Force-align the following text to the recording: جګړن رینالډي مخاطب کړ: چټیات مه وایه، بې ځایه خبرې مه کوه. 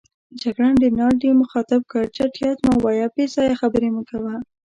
جګړن 0.41 0.73
رینالډي 0.83 1.29
مخاطب 1.43 1.81
کړ: 1.91 2.03
چټیات 2.15 2.57
مه 2.67 2.73
وایه، 2.83 3.07
بې 3.15 3.25
ځایه 3.35 3.59
خبرې 3.61 3.89
مه 3.95 4.01
کوه. 4.09 4.33